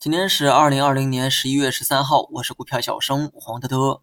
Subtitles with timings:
[0.00, 4.00] 今天是二零二零年十一月十三号，我是股票小生黄德德。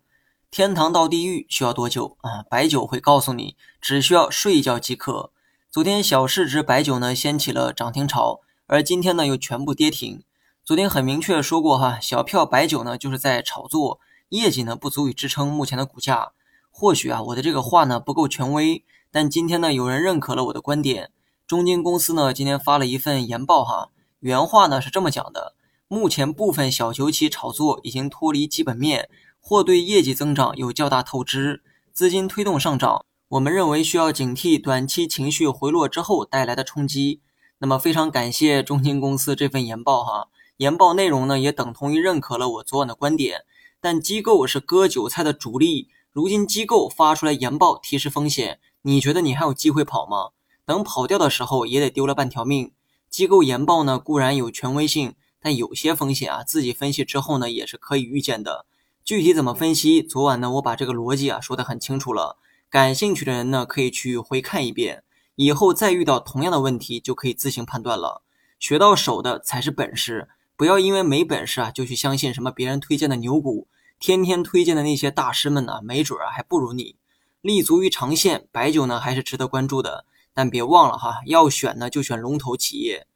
[0.52, 2.44] 天堂到地狱需要多久啊？
[2.52, 5.32] 白酒会告诉你，只需要睡一觉即可。
[5.72, 10.22] 昨天小市值白酒呢掀起了涨停潮，而今天呢又全部跌停。
[10.64, 16.34] 昨天很明确说过哈，小票白酒呢就是在炒作，业绩呢不足以支撑目前的股价。
[16.70, 21.10] 或许啊我的这个话呢不够权威，但今天呢有人认可了我的观点。
[21.48, 23.90] 中金公司呢今天发了一份研报哈，
[24.20, 25.56] 原话呢是这么讲的。
[25.90, 29.10] 目前部分小球期炒作已经脱离基本面，
[29.40, 33.06] 或对业绩增长有较大透支，资金推动上涨。
[33.30, 37.22] 我们认为需要警惕短期情绪回落之后带来的冲击。
[37.60, 43.46] 那么非常感谢中金公司这份研报哈，研报内容呢也等同于认可了我昨晚的观点。
[43.80, 50.32] 但机构是割韭菜的主力，如今机构发出来研报提示风险，你觉得你还有机会跑吗？
[50.66, 52.74] 等跑掉的时候也得丢了半条命。
[53.10, 55.14] 机构研报呢固然有权威性。
[55.48, 58.66] 但有些风险啊，自己分析之后呢，也是可以预见的。
[59.06, 60.04] 具体怎么分析？
[60.04, 62.36] 昨晚呢，我把这个逻辑啊说得很清楚了。
[62.70, 68.24] 感兴趣的人呢，可以去回看一遍，以后再遇到同样的问题，就可以自行判断了。
[68.60, 73.70] 学到手的才是本事，不要因为没本事啊，就去相信什么别人推荐的牛股。
[74.02, 76.98] 天天推荐的那些大师们呢，没准啊还不如你。
[77.40, 80.04] 立足于长线，白酒呢还是值得关注的。
[80.34, 83.08] 但别忘了哈，要选呢就选龙头企业。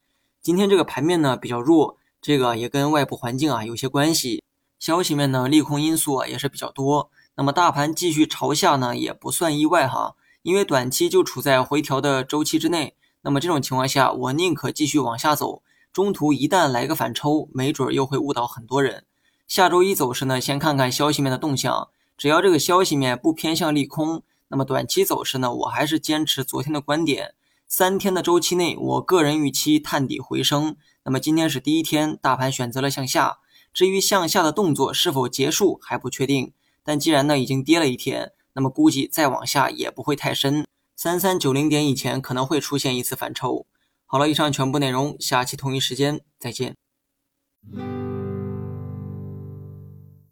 [0.42, 1.98] 今天这个盘面呢比较弱。
[2.22, 4.44] 这个也跟外部环境啊有些关系，
[4.78, 7.10] 消息面呢利空因素啊也是比较多。
[7.36, 12.96] 那么大盘继续朝下呢也不算意外哈，因为短期就处在回调的周期之内。
[13.24, 19.06] 那么这种情况下，我宁可继续往下走，中途一旦来个反抽，没准又会误导很多人。
[19.48, 27.34] 下周一走势呢，先看看消息面的动向，只要这个消息面不偏向利空，那么短期走势呢，我还是坚持昨天的观点。
[27.74, 30.76] 三天的周期内，我个人预期探底回升。
[31.06, 33.38] 那么今天是第一天，大盘选择了向下。
[33.74, 36.52] 至于向下的动作是否结束还不确定。
[36.84, 40.68] 但既然呢已经跌了一天，那么估计再往下也不会太深。
[40.98, 43.66] 三三九零点以前可能会出现一次反抽。
[44.06, 46.76] 好了，以上全部内容，下期同一时间再见。